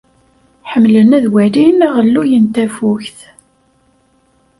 Ḥemmlen 0.71 1.09
ad 1.17 1.25
walin 1.33 1.85
aɣelluy 1.87 2.31
n 2.43 2.45
tafukt. 2.55 3.19